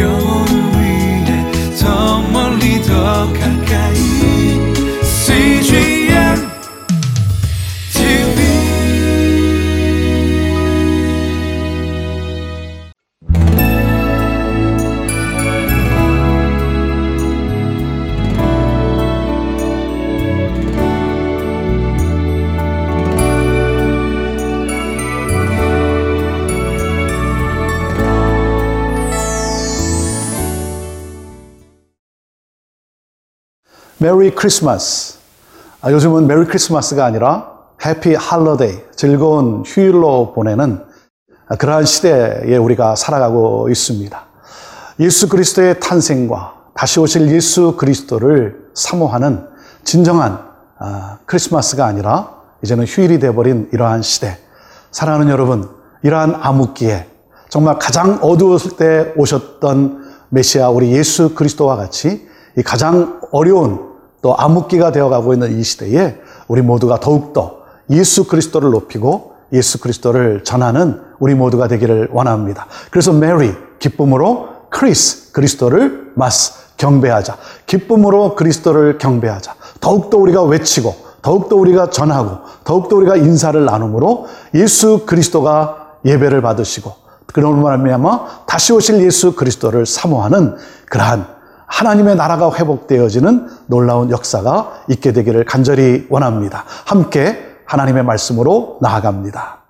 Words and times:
영 0.00 0.31
Merry 34.02 34.34
Christmas. 34.34 35.18
아, 35.80 35.92
요즘은 35.92 36.26
Merry 36.26 36.44
Christmas가 36.46 37.04
아니라 37.04 37.52
Happy 37.86 38.16
Holiday, 38.16 38.80
즐거운 38.96 39.62
휴일로 39.64 40.32
보내는 40.32 40.82
아, 41.46 41.54
그러한 41.54 41.84
시대에 41.84 42.56
우리가 42.56 42.96
살아가고 42.96 43.68
있습니다. 43.68 44.20
예수 44.98 45.28
그리스도의 45.28 45.78
탄생과 45.78 46.54
다시 46.74 46.98
오실 46.98 47.30
예수 47.30 47.76
그리스도를 47.76 48.70
사모하는 48.74 49.46
진정한 49.84 50.48
아, 50.80 51.18
크리스마스가 51.24 51.86
아니라 51.86 52.42
이제는 52.64 52.86
휴일이 52.86 53.20
되어버린 53.20 53.68
이러한 53.72 54.02
시대. 54.02 54.36
사랑하는 54.90 55.28
여러분, 55.30 55.70
이러한 56.02 56.40
암흑기에 56.40 57.06
정말 57.48 57.78
가장 57.78 58.18
어두웠을 58.20 58.76
때 58.76 59.12
오셨던 59.16 60.02
메시아 60.30 60.70
우리 60.70 60.90
예수 60.90 61.36
그리스도와 61.36 61.76
같이 61.76 62.28
이 62.58 62.62
가장 62.62 63.20
어려운 63.30 63.91
또 64.22 64.36
암흑기가 64.38 64.92
되어가고 64.92 65.34
있는 65.34 65.58
이 65.58 65.62
시대에 65.62 66.16
우리 66.48 66.62
모두가 66.62 67.00
더욱더 67.00 67.58
예수 67.90 68.26
그리스도를 68.26 68.70
높이고 68.70 69.32
예수 69.52 69.80
그리스도를 69.80 70.44
전하는 70.44 71.00
우리 71.18 71.34
모두가 71.34 71.68
되기를 71.68 72.08
원합니다. 72.12 72.66
그래서 72.90 73.12
Merry 73.12 73.52
기쁨으로 73.78 74.48
Christ 74.70 75.32
그리스도를 75.32 76.12
mas 76.14 76.54
경배하자. 76.78 77.36
기쁨으로 77.66 78.34
그리스도를 78.34 78.98
경배하자. 78.98 79.54
더욱더 79.80 80.18
우리가 80.18 80.42
외치고 80.42 80.94
더욱더 81.20 81.56
우리가 81.56 81.90
전하고 81.90 82.38
더욱더 82.64 82.96
우리가 82.96 83.16
인사를 83.16 83.62
나눔으로 83.64 84.26
예수 84.54 85.04
그리스도가 85.04 85.96
예배를 86.04 86.42
받으시고 86.42 86.92
그런 87.26 87.62
말미암아 87.62 88.44
다시 88.46 88.72
오실 88.72 89.02
예수 89.04 89.34
그리스도를 89.34 89.86
사모하는 89.86 90.56
그러한 90.86 91.26
하나님의 91.72 92.16
나라가 92.16 92.52
회복되어지는 92.54 93.48
놀라운 93.66 94.10
역사가 94.10 94.84
있게 94.90 95.12
되기를 95.12 95.44
간절히 95.44 96.06
원합니다. 96.10 96.64
함께 96.86 97.38
하나님의 97.64 98.04
말씀으로 98.04 98.78
나아갑니다. 98.82 99.60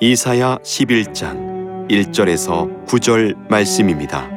이사야 0.00 0.58
11장 0.58 1.88
1절에서 1.88 2.86
9절 2.86 3.48
말씀입니다. 3.48 4.28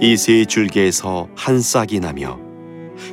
이새의 0.00 0.46
줄기에서 0.46 1.28
한 1.36 1.60
싹이 1.60 2.00
나며 2.00 2.38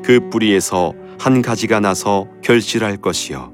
그 0.03 0.29
뿌리에서 0.29 0.93
한 1.19 1.41
가지가 1.41 1.79
나서 1.79 2.27
결실할 2.43 2.97
것이요. 2.97 3.53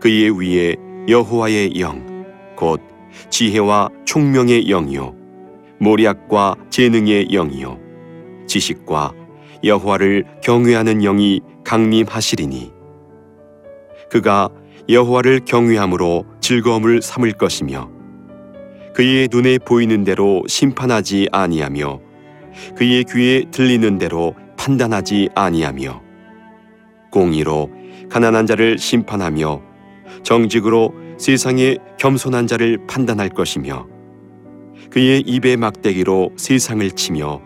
그의 0.00 0.30
위에 0.38 0.76
여호와의 1.08 1.80
영 1.80 2.16
곧 2.56 2.80
지혜와 3.30 3.90
총명의 4.04 4.64
영이요. 4.64 5.14
모략과 5.78 6.56
재능의 6.70 7.28
영이요. 7.28 7.78
지식과 8.46 9.12
여호와를 9.62 10.24
경외하는 10.42 11.00
영이 11.00 11.40
강림하시리니. 11.64 12.72
그가 14.10 14.48
여호와를 14.88 15.40
경외함으로 15.44 16.24
즐거움을 16.40 17.02
삼을 17.02 17.32
것이며 17.32 17.90
그의 18.94 19.28
눈에 19.30 19.58
보이는 19.58 20.04
대로 20.04 20.42
심판하지 20.46 21.28
아니하며 21.32 22.00
그의 22.76 23.04
귀에 23.04 23.44
들리는 23.50 23.98
대로 23.98 24.34
판단하지 24.56 25.28
아니하며 25.34 26.05
공의로 27.16 27.70
가난한 28.10 28.46
자를 28.46 28.76
심판하며 28.76 29.62
정직으로 30.22 30.92
세상의 31.16 31.78
겸손한 31.98 32.46
자를 32.46 32.78
판단할 32.86 33.30
것이며 33.30 33.86
그의 34.90 35.22
입의 35.22 35.56
막대기로 35.56 36.32
세상을 36.36 36.90
치며 36.90 37.40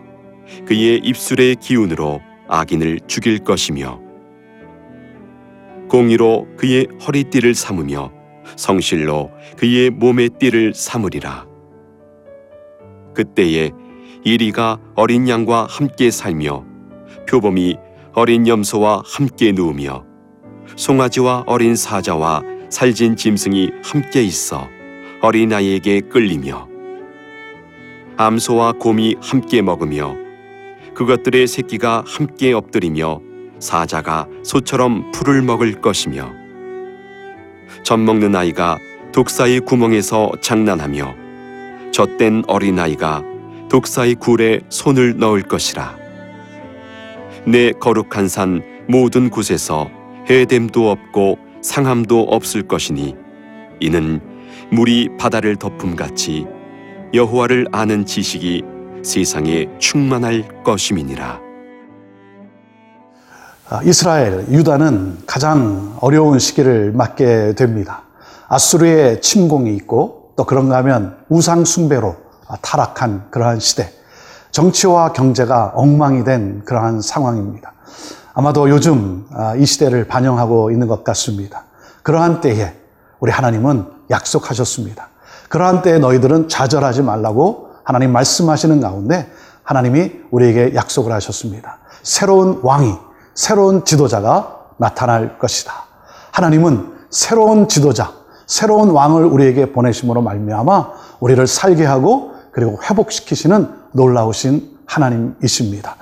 그의 0.66 0.98
입술의 1.04 1.54
기운으로 1.60 2.20
악인을 2.48 2.98
죽일 3.06 3.38
것이며 3.38 4.00
공의로 5.88 6.48
그의 6.56 6.88
허리띠를 7.06 7.54
삼으며 7.54 8.10
성실로 8.56 9.30
그의 9.56 9.90
몸의 9.90 10.30
띠를 10.40 10.74
삼으리라. 10.74 11.46
그때에 13.14 13.70
이리가 14.24 14.80
어린 14.96 15.28
양과 15.28 15.68
함께 15.70 16.10
살며 16.10 16.64
표범이 17.28 17.76
어린 18.20 18.46
염소와 18.46 19.02
함께 19.06 19.50
누우며 19.50 20.04
송아지와 20.76 21.44
어린 21.46 21.74
사자와 21.74 22.42
살진 22.68 23.16
짐승이 23.16 23.70
함께 23.82 24.22
있어 24.22 24.68
어린아이에게 25.22 26.00
끌리며 26.00 26.68
암소와 28.18 28.72
곰이 28.72 29.16
함께 29.22 29.62
먹으며 29.62 30.16
그것들의 30.92 31.46
새끼가 31.46 32.04
함께 32.06 32.52
엎드리며 32.52 33.22
사자가 33.58 34.26
소처럼 34.42 35.12
풀을 35.12 35.40
먹을 35.40 35.80
것이며 35.80 36.30
젖 37.84 37.96
먹는 37.96 38.36
아이가 38.36 38.76
독사의 39.12 39.60
구멍에서 39.60 40.32
장난하며 40.42 41.14
젖된 41.90 42.42
어린아이가 42.48 43.24
독사의 43.70 44.16
굴에 44.16 44.60
손을 44.68 45.16
넣을 45.16 45.40
것이라 45.40 45.99
내 47.46 47.72
거룩한 47.72 48.28
산 48.28 48.62
모든 48.88 49.30
곳에서 49.30 49.88
해됨도 50.28 50.90
없고 50.90 51.38
상함도 51.62 52.22
없을 52.22 52.66
것이니 52.66 53.16
이는 53.80 54.20
물이 54.70 55.16
바다를 55.18 55.56
덮음같이 55.56 56.46
여호와를 57.14 57.66
아는 57.72 58.06
지식이 58.06 58.62
세상에 59.02 59.66
충만할 59.78 60.62
것임이니라. 60.62 61.40
아, 63.70 63.80
이스라엘, 63.84 64.46
유다는 64.50 65.18
가장 65.26 65.96
어려운 66.00 66.38
시기를 66.38 66.92
맞게 66.92 67.54
됩니다. 67.54 68.02
아수르의 68.48 69.22
침공이 69.22 69.74
있고 69.76 70.32
또 70.36 70.44
그런가 70.44 70.76
하면 70.78 71.16
우상 71.28 71.64
숭배로 71.64 72.16
타락한 72.62 73.30
그러한 73.30 73.60
시대. 73.60 73.99
정치와 74.50 75.12
경제가 75.12 75.72
엉망이 75.74 76.24
된 76.24 76.62
그러한 76.64 77.00
상황입니다. 77.00 77.72
아마도 78.34 78.68
요즘 78.70 79.26
아, 79.32 79.54
이 79.54 79.64
시대를 79.66 80.06
반영하고 80.06 80.70
있는 80.70 80.88
것 80.88 81.04
같습니다. 81.04 81.64
그러한 82.02 82.40
때에 82.40 82.74
우리 83.18 83.30
하나님은 83.30 83.86
약속하셨습니다. 84.10 85.08
그러한 85.48 85.82
때에 85.82 85.98
너희들은 85.98 86.48
좌절하지 86.48 87.02
말라고 87.02 87.70
하나님 87.84 88.12
말씀하시는 88.12 88.80
가운데 88.80 89.30
하나님이 89.62 90.12
우리에게 90.30 90.74
약속을 90.74 91.12
하셨습니다. 91.12 91.78
새로운 92.02 92.60
왕이, 92.62 92.94
새로운 93.34 93.84
지도자가 93.84 94.58
나타날 94.78 95.38
것이다. 95.38 95.72
하나님은 96.32 96.92
새로운 97.10 97.68
지도자, 97.68 98.12
새로운 98.46 98.90
왕을 98.90 99.24
우리에게 99.24 99.72
보내심으로 99.72 100.22
말미암아 100.22 100.88
우리를 101.20 101.46
살게 101.46 101.84
하고 101.84 102.32
그리고 102.52 102.80
회복시키시는 102.82 103.79
놀라우신 103.92 104.78
하나님이십니다. 104.86 105.96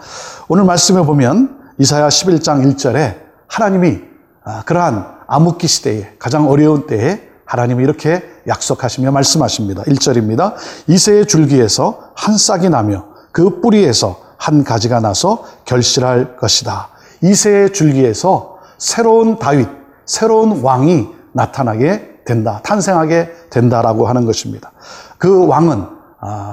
오늘 0.48 0.64
말씀에 0.64 1.02
보면 1.02 1.58
이사야 1.78 2.08
11장 2.08 2.64
1절에 2.64 3.16
하나님이 3.46 4.00
아, 4.44 4.62
그러한 4.64 5.06
암흑기 5.26 5.66
시대에 5.66 6.14
가장 6.18 6.48
어려운 6.48 6.86
때에 6.86 7.28
하나님이 7.44 7.82
이렇게 7.82 8.22
약속하시며 8.46 9.10
말씀하십니다. 9.10 9.82
1절입니다. 9.84 10.54
이새의 10.86 11.26
줄기에서 11.26 12.10
한 12.14 12.36
싹이 12.36 12.68
나며 12.68 13.06
그 13.32 13.60
뿌리에서 13.60 14.20
한 14.36 14.64
가지가 14.64 15.00
나서 15.00 15.44
결실할 15.64 16.36
것이다. 16.36 16.88
이새의 17.22 17.72
줄기에서 17.72 18.58
새로운 18.78 19.38
다윗, 19.38 19.68
새로운 20.06 20.62
왕이 20.62 21.08
나타나게 21.32 22.22
된다. 22.24 22.60
탄생하게 22.62 23.32
된다라고 23.50 24.06
하는 24.08 24.26
것입니다. 24.26 24.72
그 25.18 25.46
왕은 25.46 25.78
아, 25.80 25.97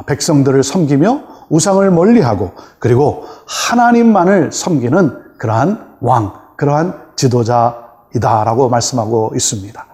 백성들을 0.05 0.63
섬기며 0.63 1.21
우상을 1.49 1.89
멀리하고 1.91 2.51
그리고 2.79 3.25
하나님만을 3.47 4.51
섬기는 4.51 5.37
그러한 5.37 5.95
왕, 6.01 6.33
그러한 6.55 7.01
지도자이다라고 7.15 8.69
말씀하고 8.69 9.31
있습니다. 9.35 9.85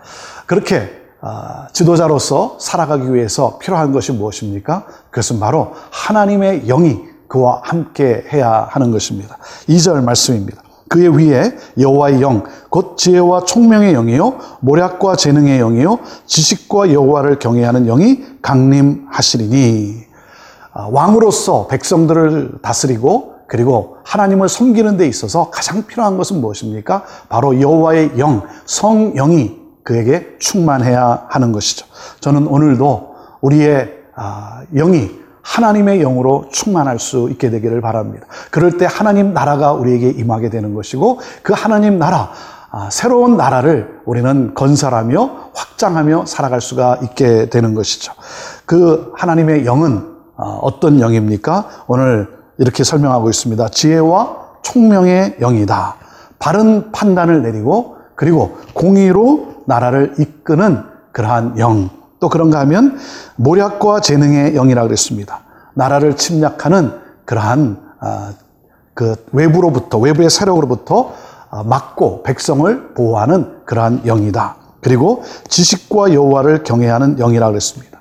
그렇게 0.46 1.02
아, 1.24 1.68
지도자로서 1.72 2.58
살아가기 2.60 3.14
위해서 3.14 3.60
필요한 3.60 3.92
것이 3.92 4.12
무엇입니까? 4.12 4.86
그것은 5.12 5.40
바로 5.40 5.74
하나님의 5.92 6.66
영이 6.66 7.00
그와 7.28 7.62
함께 7.64 8.26
해야 8.34 8.68
하는 8.70 8.92
것입니다. 8.92 9.38
2절 9.70 10.04
말씀입니다. 10.04 10.64
그의 10.92 11.08
위에 11.18 11.56
여호와의 11.80 12.22
영, 12.22 12.44
곧 12.70 12.98
지혜와 12.98 13.46
총명의 13.46 13.94
영이요, 13.94 14.38
모략과 14.60 15.16
재능의 15.16 15.60
영이요, 15.60 16.00
지식과 16.26 16.92
여호와를 16.92 17.40
경외하는 17.40 17.86
영이 17.86 18.42
강림하시리니 18.42 20.04
아, 20.74 20.90
왕으로서 20.92 21.68
백성들을 21.68 22.60
다스리고 22.62 23.36
그리고 23.48 23.98
하나님을 24.04 24.50
섬기는 24.50 24.98
데 24.98 25.08
있어서 25.08 25.50
가장 25.50 25.86
필요한 25.88 26.18
것은 26.18 26.42
무엇입니까? 26.42 27.06
바로 27.30 27.62
여호와의 27.62 28.20
영, 28.20 28.44
성령이 28.66 29.62
그에게 29.84 30.36
충만해야 30.40 31.28
하는 31.30 31.54
것이죠. 31.54 31.86
저는 32.20 32.48
오늘도 32.48 33.16
우리의 33.40 33.94
아, 34.14 34.64
영이 34.76 35.21
하나님의 35.42 36.00
영으로 36.00 36.46
충만할 36.52 37.00
수 37.00 37.30
있게 37.32 37.50
되기를 37.50 37.82
바랍니다. 37.82 38.28
그럴 38.52 38.78
때 38.78 38.88
하나님 38.90 39.34
나라가 39.34 39.74
우리에게 39.74 40.10
임하게 40.10 40.50
되는 40.50 40.74
것이고 40.74 41.20
그 41.44 41.54
하나님 41.54 42.00
나라 42.00 42.32
아, 42.74 42.90
새로운 42.90 43.36
나라를 43.36 44.00
우리는 44.06 44.54
건설하며 44.54 45.52
확장하며 45.54 46.26
살아갈 46.26 46.62
수가 46.62 47.00
있게 47.04 47.50
되는 47.50 47.76
것이죠. 47.76 48.14
그 48.66 49.12
하나님의 49.18 49.66
영은 49.66 50.10
아, 50.38 50.60
어떤 50.62 51.02
영입니까? 51.02 51.68
오늘 51.88 52.30
이렇게 52.58 52.84
설명하고 52.84 53.30
있습니다. 53.30 53.68
지혜와 53.70 54.38
총명의 54.62 55.38
영이다. 55.40 55.96
바른 56.40 56.92
판단을 56.92 57.44
내리고 57.44 57.98
그리고 58.16 58.58
공의로 58.74 59.64
나라를 59.66 60.14
이끄는 60.18 60.84
그러한 61.12 61.60
영. 61.60 61.90
또 62.22 62.30
그런가 62.30 62.60
하면 62.60 63.00
모략과 63.36 64.00
재능의 64.00 64.54
영이라 64.54 64.84
그랬습니다. 64.84 65.42
나라를 65.74 66.16
침략하는 66.16 66.94
그러한 67.26 67.78
아, 68.00 68.34
그 68.94 69.16
외부로부터 69.32 69.98
외부의 69.98 70.30
세력으로부터 70.30 71.14
아, 71.50 71.64
막고 71.64 72.22
백성을 72.22 72.94
보호하는 72.94 73.66
그러한 73.66 74.04
영이다. 74.06 74.56
그리고 74.82 75.24
지식과 75.48 76.14
여호와를 76.14 76.64
경외하는 76.64 77.16
영이라 77.18 77.50
그랬습니다. 77.50 78.00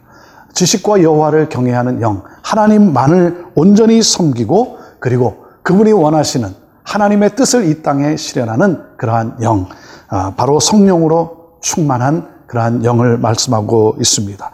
지식과 0.52 1.02
여호와를 1.02 1.49
경외하는 1.49 2.02
영, 2.02 2.22
하나님만을 2.43 3.46
온전히 3.55 4.02
섬기고 4.02 4.78
그리고 4.99 5.46
그분이 5.62 5.93
원하시는 5.93 6.46
하나님의 6.82 7.37
뜻을 7.37 7.64
이 7.70 7.82
땅에 7.82 8.17
실현하는 8.17 8.82
그러한 8.99 9.38
영, 9.40 9.67
아, 10.08 10.34
바로 10.37 10.61
성령으로 10.61 11.55
충만한 11.62 12.40
그러한 12.50 12.85
영을 12.85 13.17
말씀하고 13.17 13.97
있습니다. 13.99 14.50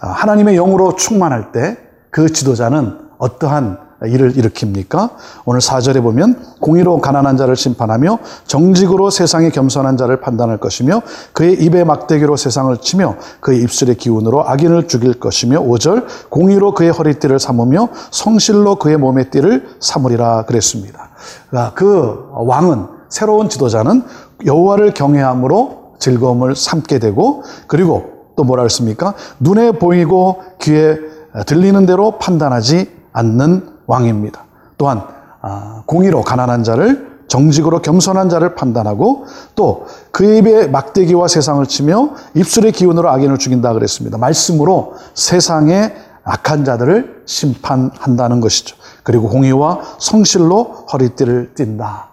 아, 0.00 0.08
하나님의 0.08 0.56
영으로 0.56 0.96
충만할 0.96 1.52
때 1.52 1.84
그 2.14 2.32
지도자는 2.32 2.96
어떠한 3.18 3.76
일을 4.06 4.34
일으킵니까? 4.34 5.10
오늘 5.46 5.60
4절에 5.60 6.00
보면 6.00 6.38
공의로 6.60 7.00
가난한 7.00 7.36
자를 7.36 7.56
심판하며 7.56 8.18
정직으로 8.46 9.10
세상에 9.10 9.50
겸손한 9.50 9.96
자를 9.96 10.20
판단할 10.20 10.58
것이며 10.58 11.02
그의 11.32 11.54
입에 11.54 11.82
막대기로 11.82 12.36
세상을 12.36 12.76
치며 12.76 13.16
그의 13.40 13.62
입술의 13.62 13.96
기운으로 13.96 14.48
악인을 14.48 14.86
죽일 14.86 15.18
것이며 15.18 15.60
5절 15.62 16.04
공의로 16.30 16.74
그의 16.74 16.92
허리띠를 16.92 17.40
삼으며 17.40 17.88
성실로 18.12 18.76
그의 18.76 18.96
몸의 18.96 19.30
띠를 19.30 19.66
삼으리라 19.80 20.44
그랬습니다. 20.44 21.10
그러니까 21.50 21.74
그 21.74 22.28
왕은 22.30 22.86
새로운 23.08 23.48
지도자는 23.48 24.04
여호와를 24.46 24.94
경외함으로 24.94 25.83
즐거움을 25.98 26.56
삼게 26.56 26.98
되고 26.98 27.42
그리고 27.66 28.12
또 28.36 28.44
뭐라 28.44 28.62
했습니까? 28.64 29.14
눈에 29.40 29.72
보이고 29.72 30.42
귀에 30.60 30.98
들리는 31.46 31.86
대로 31.86 32.18
판단하지 32.18 32.90
않는 33.12 33.68
왕입니다. 33.86 34.44
또한 34.78 35.02
아, 35.40 35.82
공의로 35.86 36.22
가난한 36.22 36.64
자를 36.64 37.14
정직으로 37.28 37.80
겸손한 37.82 38.28
자를 38.28 38.54
판단하고 38.54 39.26
또 39.54 39.86
그 40.14 40.36
입에 40.36 40.68
막대기와 40.68 41.26
세상을 41.26 41.66
치며 41.66 42.10
입술의 42.34 42.70
기운으로 42.70 43.10
악인을 43.10 43.36
죽인다 43.36 43.72
그랬습니다. 43.72 44.16
말씀으로 44.16 44.94
세상의 45.14 45.92
악한 46.22 46.64
자들을 46.64 47.24
심판한다는 47.26 48.40
것이죠. 48.40 48.76
그리고 49.02 49.28
공의와 49.28 49.80
성실로 49.98 50.86
허리띠를 50.92 51.54
띈다. 51.56 52.10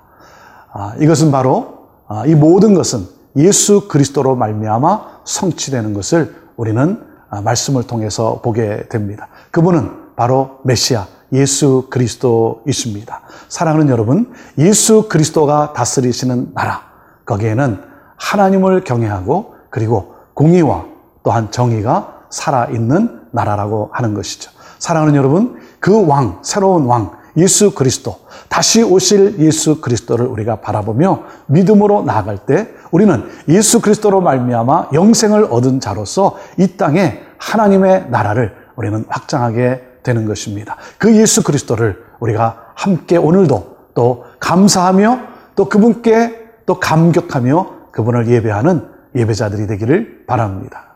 아, 0.74 0.94
이것은 1.00 1.31
바로 1.31 1.77
아, 2.07 2.25
이 2.25 2.34
모든 2.34 2.74
것은 2.74 3.06
예수 3.36 3.88
그리스도로 3.88 4.36
말미암아 4.36 5.22
성취되는 5.25 5.94
것을 5.94 6.36
우리는 6.57 7.01
아, 7.30 7.42
말씀을 7.42 7.83
통해서 7.83 8.42
보게 8.42 8.88
됩니다. 8.89 9.28
그분은 9.51 10.16
바로 10.16 10.60
메시아 10.63 11.07
예수 11.33 11.88
그리스도이십니다. 11.89 13.22
사랑하는 13.48 13.89
여러분, 13.89 14.33
예수 14.57 15.07
그리스도가 15.07 15.74
다스리시는 15.74 16.51
나라 16.54 16.81
거기에는 17.25 17.81
하나님을 18.18 18.83
경외하고 18.83 19.56
그리고 19.69 20.16
공의와 20.34 20.86
또한 21.24 21.51
정의가 21.51 22.24
살아있는 22.30 23.22
나라라고 23.31 23.89
하는 23.94 24.13
것이죠. 24.13 24.51
사랑하는 24.80 25.16
여러분, 25.16 25.60
그 25.80 26.06
왕, 26.06 26.39
새로운 26.44 26.86
왕, 26.86 27.12
예수 27.38 27.74
그리스도, 27.74 28.18
다시 28.50 28.83
오실 28.83 29.39
예수 29.39 29.81
그리스도를 29.81 30.25
우리가 30.25 30.57
바라보며 30.57 31.24
믿음으로 31.48 32.04
나아갈 32.04 32.38
때 32.45 32.69
우리는 32.92 33.24
예수 33.48 33.81
그리스도로 33.81 34.22
말미암아 34.22 34.89
영생을 34.94 35.48
얻은 35.50 35.80
자로서 35.80 36.38
이 36.57 36.75
땅에 36.78 37.22
하나님의 37.38 38.07
나라를 38.10 38.54
우리는 38.75 39.06
확장하게 39.07 39.81
되는 40.04 40.25
것입니다. 40.25 40.78
그 40.98 41.16
예수 41.16 41.44
그리스도를 41.44 42.04
우리가 42.19 42.72
함께 42.75 43.18
오늘도 43.18 43.77
또 43.94 44.25
감사하며 44.39 45.19
또 45.56 45.69
그분께 45.69 46.39
또 46.66 46.80
감격하며 46.80 47.81
그분을 47.92 48.27
예배하는 48.27 48.88
예배자들이 49.16 49.68
되기를 49.68 50.25
바랍니다. 50.25 50.91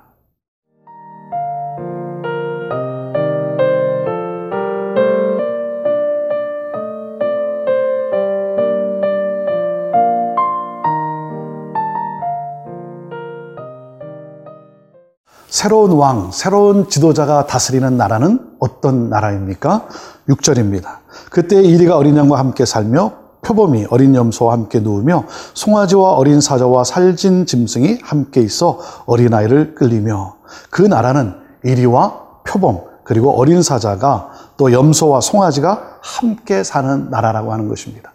새로운 15.56 15.92
왕, 15.94 16.32
새로운 16.34 16.90
지도자가 16.90 17.46
다스리는 17.46 17.96
나라는 17.96 18.58
어떤 18.60 19.10
나라입니까? 19.10 19.88
6절입니다. 20.28 20.98
그때 21.32 21.62
이리가 21.64 21.96
어린 21.96 22.18
양과 22.18 22.38
함께 22.38 22.66
살며 22.66 23.14
표범이 23.42 23.88
어린 23.90 24.16
염소와 24.16 24.52
함께 24.52 24.82
누우며 24.82 25.24
송아지와 25.54 26.12
어린 26.12 26.42
사자와 26.42 26.84
살진 26.84 27.46
짐승이 27.46 28.00
함께 28.04 28.42
있어 28.42 28.80
어린아이를 29.06 29.76
끌리며 29.76 30.36
그 30.70 30.82
나라는 30.82 31.36
이리와 31.64 32.42
표범 32.44 32.82
그리고 33.06 33.32
어린 33.40 33.62
사자가 33.62 34.32
또 34.58 34.74
염소와 34.74 35.22
송아지가 35.22 36.00
함께 36.02 36.66
사는 36.66 37.10
나라라고 37.10 37.54
하는 37.54 37.70
것입니다. 37.70 38.12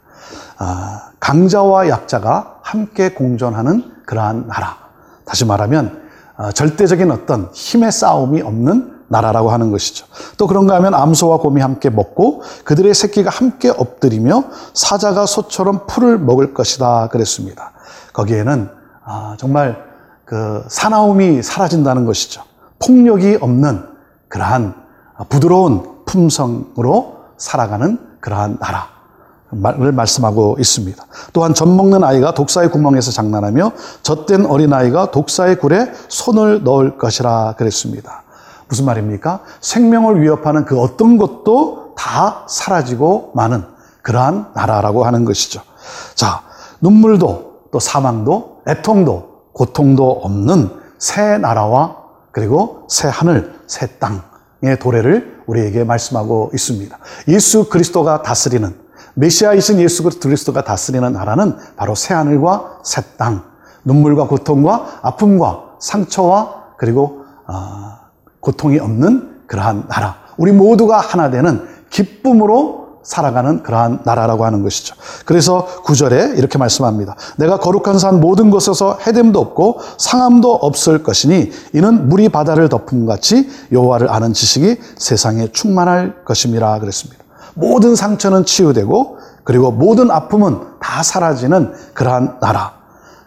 아, 0.58 1.12
강자와 1.20 1.88
약자가 1.88 2.58
함께 2.60 3.14
공존하는 3.14 3.92
그러한 4.04 4.46
나라. 4.46 4.76
다시 5.24 5.46
말하면 5.46 5.86
아, 5.86 6.09
절대적인 6.54 7.10
어떤 7.10 7.50
힘의 7.52 7.92
싸움이 7.92 8.42
없는 8.42 9.00
나라라고 9.08 9.50
하는 9.50 9.72
것이죠. 9.72 10.06
또 10.38 10.46
그런가 10.46 10.76
하면 10.76 10.94
암소와 10.94 11.38
곰이 11.38 11.60
함께 11.60 11.90
먹고 11.90 12.42
그들의 12.64 12.94
새끼가 12.94 13.28
함께 13.28 13.68
엎드리며 13.68 14.44
사자가 14.72 15.26
소처럼 15.26 15.86
풀을 15.88 16.18
먹을 16.18 16.54
것이다 16.54 17.08
그랬습니다. 17.08 17.72
거기에는 18.12 18.70
아, 19.04 19.34
정말 19.38 19.82
그 20.24 20.64
사나움이 20.68 21.42
사라진다는 21.42 22.04
것이죠. 22.06 22.42
폭력이 22.78 23.38
없는 23.40 23.84
그러한 24.28 24.74
부드러운 25.28 26.04
품성으로 26.06 27.16
살아가는 27.36 27.98
그러한 28.20 28.58
나라. 28.60 28.99
를 29.52 29.90
말씀하고 29.90 30.56
있습니다. 30.60 31.04
또한 31.32 31.54
젖 31.54 31.66
먹는 31.66 32.04
아이가 32.04 32.34
독사의 32.34 32.70
구멍에서 32.70 33.10
장난하며 33.10 33.72
젖된 34.02 34.46
어린아이가 34.46 35.10
독사의 35.10 35.58
굴에 35.58 35.90
손을 36.08 36.62
넣을 36.62 36.98
것이라 36.98 37.54
그랬습니다. 37.58 38.22
무슨 38.68 38.84
말입니까? 38.84 39.40
생명을 39.60 40.22
위협하는 40.22 40.64
그 40.64 40.78
어떤 40.78 41.18
것도 41.18 41.94
다 41.96 42.46
사라지고 42.48 43.32
마는 43.34 43.64
그러한 44.02 44.52
나라라고 44.54 45.04
하는 45.04 45.24
것이죠. 45.24 45.62
자, 46.14 46.42
눈물도 46.80 47.62
또 47.72 47.80
사망도 47.80 48.62
애통도 48.68 49.30
고통도 49.52 50.20
없는 50.22 50.70
새 50.98 51.38
나라와 51.38 51.96
그리고 52.30 52.86
새 52.88 53.08
하늘, 53.08 53.52
새 53.66 53.98
땅의 53.98 54.78
도래를 54.78 55.42
우리에게 55.46 55.82
말씀하고 55.82 56.52
있습니다. 56.54 56.96
예수 57.26 57.68
그리스도가 57.68 58.22
다스리는 58.22 58.89
메시아이신 59.14 59.80
예수 59.80 60.02
그리스도가 60.02 60.64
다스리는 60.64 61.12
나라는 61.12 61.56
바로 61.76 61.94
새하늘과 61.94 62.80
새 62.82 63.02
땅, 63.16 63.42
눈물과 63.84 64.26
고통과 64.26 65.00
아픔과 65.02 65.76
상처와 65.80 66.74
그리고 66.76 67.24
아, 67.46 68.00
고통이 68.40 68.78
없는 68.78 69.42
그러한 69.46 69.86
나라. 69.88 70.16
우리 70.36 70.52
모두가 70.52 70.98
하나 70.98 71.30
되는 71.30 71.66
기쁨으로 71.90 72.80
살아가는 73.02 73.62
그러한 73.62 74.00
나라라고 74.04 74.44
하는 74.44 74.62
것이죠. 74.62 74.94
그래서 75.24 75.64
구절에 75.84 76.34
이렇게 76.36 76.58
말씀합니다. 76.58 77.16
내가 77.38 77.58
거룩한 77.58 77.98
산 77.98 78.20
모든 78.20 78.50
곳에서 78.50 78.98
해됨도 79.06 79.40
없고 79.40 79.80
상함도 79.98 80.54
없을 80.54 81.02
것이니 81.02 81.50
이는 81.74 82.08
물이 82.08 82.28
바다를 82.28 82.68
덮음 82.68 83.06
같이 83.06 83.48
여호와를 83.72 84.10
아는 84.10 84.32
지식이 84.32 84.76
세상에 84.96 85.48
충만할 85.52 86.24
것임이라 86.24 86.78
그랬습니다. 86.78 87.19
모든 87.60 87.94
상처는 87.94 88.44
치유되고 88.44 89.18
그리고 89.44 89.70
모든 89.70 90.10
아픔은 90.10 90.58
다 90.80 91.02
사라지는 91.02 91.72
그러한 91.94 92.38
나라. 92.40 92.72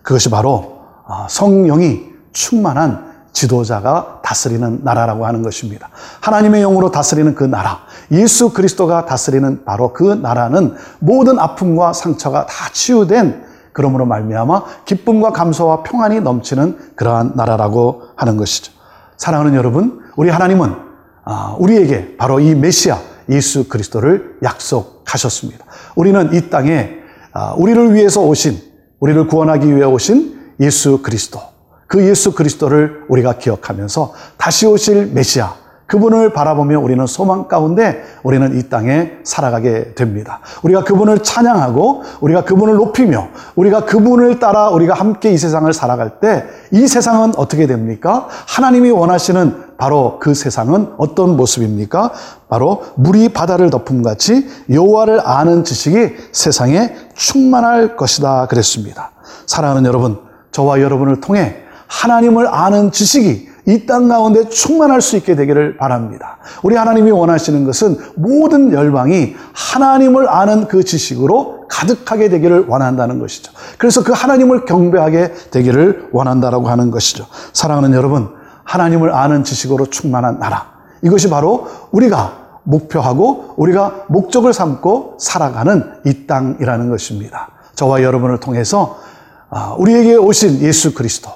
그것이 0.01 0.29
바로 0.29 0.79
아, 1.05 1.27
성령이 1.29 2.11
충만한 2.33 3.13
지도자가 3.31 4.19
다스리는 4.23 4.81
나라라고 4.83 5.25
하는 5.25 5.41
것입니다. 5.41 5.89
하나님의 6.21 6.61
영으로 6.61 6.91
다스리는 6.91 7.33
그 7.33 7.43
나라, 7.43 7.79
예수 8.11 8.53
그리스도가 8.53 9.05
다스리는 9.05 9.65
바로 9.65 9.91
그 9.91 10.03
나라는 10.03 10.75
모든 10.99 11.39
아픔과 11.39 11.93
상처가 11.93 12.45
다 12.45 12.69
치유된 12.71 13.43
그러므로 13.73 14.05
말미암아 14.05 14.63
기쁨과 14.85 15.31
감사와 15.31 15.81
평안이 15.81 16.21
넘치는 16.21 16.93
그러한 16.95 17.33
나라라고 17.35 18.03
하는 18.15 18.37
것이죠. 18.37 18.71
사랑하는 19.17 19.55
여러분, 19.55 20.01
우리 20.15 20.29
하나님은 20.29 20.75
아, 21.25 21.55
우리에게 21.57 22.17
바로 22.17 22.39
이 22.39 22.53
메시아 22.53 23.12
예수 23.29 23.67
그리스도를 23.67 24.37
약속하셨습니다. 24.43 25.65
우리는 25.95 26.33
이 26.33 26.49
땅에 26.49 26.89
아, 27.33 27.53
우리를 27.57 27.93
위해서 27.93 28.21
오신 28.21 28.57
우리를 28.99 29.27
구원하기 29.27 29.75
위해 29.75 29.85
오신 29.85 30.53
예수 30.59 31.01
그리스도 31.01 31.39
그 31.87 32.07
예수 32.07 32.33
그리스도를 32.33 33.03
우리가 33.07 33.37
기억하면서 33.37 34.13
다시 34.37 34.65
오실 34.65 35.11
메시아 35.13 35.63
그분을 35.85 36.33
바라보며 36.33 36.79
우리는 36.79 37.05
소망 37.05 37.47
가운데 37.47 38.03
우리는 38.23 38.57
이 38.57 38.69
땅에 38.69 39.11
살아가게 39.23 39.93
됩니다. 39.93 40.39
우리가 40.63 40.83
그분을 40.83 41.21
찬양하고 41.21 42.03
우리가 42.21 42.45
그분을 42.45 42.75
높이며 42.75 43.27
우리가 43.55 43.85
그분을 43.85 44.39
따라 44.39 44.69
우리가 44.69 44.93
함께 44.95 45.31
이 45.31 45.37
세상을 45.37 45.71
살아갈 45.73 46.19
때 46.19 46.45
이 46.73 46.87
세상은 46.87 47.33
어떻게 47.37 47.67
됩니까? 47.67 48.27
하나님이 48.47 48.89
원하시는 48.89 49.72
바로 49.77 50.17
그 50.19 50.33
세상은 50.33 50.93
어떤 50.97 51.35
모습입니까? 51.35 52.11
바로 52.49 52.83
물이 52.95 53.29
바다를 53.29 53.69
덮음 53.69 54.03
같이 54.03 54.47
여호와를 54.69 55.21
아는 55.25 55.63
지식이 55.63 56.15
세상에 56.31 56.95
충만할 57.15 57.95
것이다 57.95 58.47
그랬습니다. 58.47 59.11
사랑하는 59.45 59.85
여러분, 59.85 60.19
저와 60.51 60.81
여러분을 60.81 61.19
통해 61.19 61.57
하나님을 61.87 62.47
아는 62.47 62.91
지식이 62.91 63.53
이땅 63.65 64.09
가운데 64.09 64.49
충만할 64.49 65.01
수 65.01 65.15
있게 65.15 65.35
되기를 65.35 65.77
바랍니다. 65.77 66.37
우리 66.63 66.75
하나님이 66.75 67.11
원하시는 67.11 67.63
것은 67.65 67.97
모든 68.15 68.73
열방이 68.73 69.35
하나님을 69.53 70.27
아는 70.27 70.67
그 70.67 70.83
지식으로 70.83 71.67
가득하게 71.69 72.29
되기를 72.29 72.65
원한다는 72.67 73.19
것이죠. 73.19 73.53
그래서 73.77 74.03
그 74.03 74.11
하나님을 74.11 74.65
경배하게 74.65 75.33
되기를 75.51 76.09
원한다라고 76.11 76.67
하는 76.67 76.91
것이죠. 76.91 77.25
사랑하는 77.53 77.93
여러분, 77.93 78.29
하나님을 78.63 79.13
아는 79.13 79.43
지식으로 79.43 79.87
충만한 79.87 80.39
나라. 80.39 80.73
이것이 81.01 81.29
바로 81.29 81.67
우리가 81.91 82.43
목표하고 82.63 83.53
우리가 83.57 84.05
목적을 84.07 84.53
삼고 84.53 85.17
살아가는 85.19 85.93
이 86.05 86.25
땅이라는 86.27 86.89
것입니다. 86.89 87.49
저와 87.75 88.03
여러분을 88.03 88.39
통해서 88.39 88.97
아, 89.49 89.75
우리에게 89.77 90.15
오신 90.15 90.61
예수 90.61 90.93
그리스도 90.93 91.29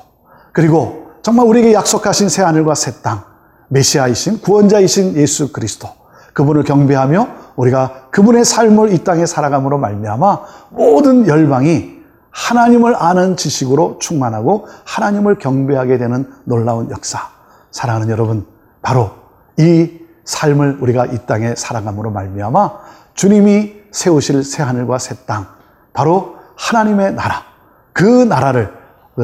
그리고 0.54 1.08
정말 1.22 1.46
우리에게 1.46 1.74
약속하신 1.74 2.30
새 2.30 2.42
하늘과 2.42 2.74
새 2.74 3.02
땅, 3.04 3.24
메시아이신 3.68 4.42
구원자이신 4.42 5.18
예수 5.18 5.52
그리스도 5.52 5.90
그분을 6.34 6.64
경배하며 6.64 7.28
우리가 7.56 8.08
그분의 8.12 8.46
삶을 8.46 8.94
이 8.94 9.04
땅에 9.04 9.26
살아감으로 9.26 9.78
말미암아 9.78 10.40
모든 10.70 11.28
열방이 11.28 11.97
하나님을 12.38 12.96
아는 12.96 13.36
지식으로 13.36 13.98
충만하고 14.00 14.68
하나님을 14.86 15.40
경배하게 15.40 15.98
되는 15.98 16.32
놀라운 16.44 16.92
역사. 16.92 17.30
사랑하는 17.72 18.10
여러분, 18.10 18.46
바로 18.84 19.10
이 19.58 19.92
삶을 20.24 20.78
우리가 20.80 21.08
이 21.08 21.26
땅에 21.26 21.56
살아감으로 21.56 22.12
말미암아 22.12 22.74
주님이 23.16 23.74
세우실 23.92 24.44
새 24.44 24.62
하늘과 24.62 25.00
새 25.00 25.16
땅, 25.26 25.48
바로 25.94 26.36
하나님의 26.56 27.16
나라, 27.16 27.44
그 27.92 28.04
나라를 28.04 28.72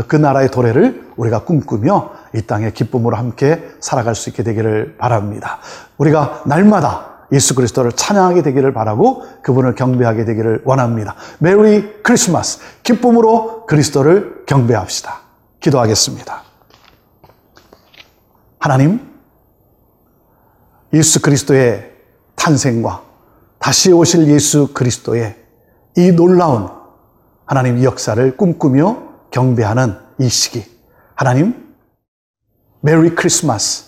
그 0.07 0.15
나라의 0.15 0.49
도래를 0.49 1.11
우리가 1.15 1.43
꿈꾸며 1.43 2.13
이 2.33 2.41
땅에 2.41 2.71
기쁨으로 2.71 3.15
함께 3.15 3.63
살아갈 3.79 4.15
수 4.15 4.29
있게 4.31 4.41
되기를 4.41 4.97
바랍니다. 4.97 5.59
우리가 5.97 6.41
날마다 6.47 7.12
예수 7.33 7.55
그리스도를 7.55 7.91
찬양하게 7.91 8.43
되기를 8.43 8.73
바라고 8.73 9.25
그분을 9.41 9.75
경배하게 9.75 10.23
되기를 10.25 10.61
원합니다. 10.63 11.15
메리 11.39 12.01
크리스마스 12.03 12.59
기쁨으로 12.83 13.65
그리스도를 13.65 14.45
경배합시다. 14.45 15.21
기도하겠습니다. 15.59 16.43
하나님 18.59 19.01
예수 20.93 21.21
그리스도의 21.21 21.91
탄생과 22.35 23.01
다시 23.59 23.91
오실 23.91 24.27
예수 24.27 24.73
그리스도의 24.73 25.35
이 25.97 26.11
놀라운 26.11 26.69
하나님 27.45 27.77
이 27.77 27.83
역사를 27.83 28.37
꿈꾸며 28.37 29.13
경배하는 29.31 29.97
이 30.19 30.29
시기. 30.29 30.63
하나님, 31.15 31.75
Merry 32.81 33.15
Christmas. 33.15 33.85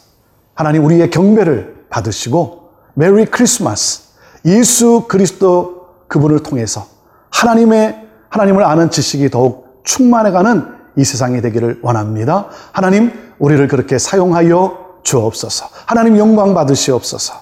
하나님 0.53 0.85
우리의 0.85 1.09
경배를 1.09 1.85
받으시고 1.89 2.64
Merry 2.95 3.25
Christmas. 3.25 4.05
예수 4.45 5.05
그리스도 5.07 5.87
그분을 6.07 6.43
통해서 6.43 6.87
하나님의 7.31 8.07
하나님을 8.29 8.63
아는 8.63 8.89
지식이 8.89 9.29
더욱 9.29 9.81
충만해가는 9.83 10.75
이 10.97 11.03
세상이 11.03 11.41
되기를 11.41 11.79
원합니다. 11.81 12.47
하나님, 12.71 13.11
우리를 13.39 13.67
그렇게 13.67 13.97
사용하여 13.97 14.99
주옵소서. 15.03 15.67
하나님 15.85 16.17
영광 16.17 16.53
받으시옵소서. 16.53 17.33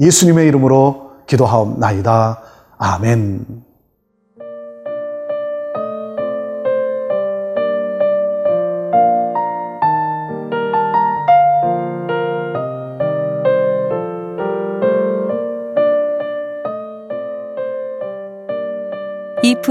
예수님의 0.00 0.48
이름으로 0.48 1.12
기도하옵나이다. 1.26 2.40
아멘. 2.78 3.63